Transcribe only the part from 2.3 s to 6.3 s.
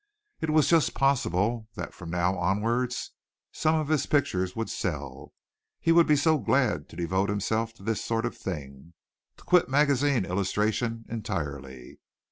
onwards some of his pictures would sell. He would be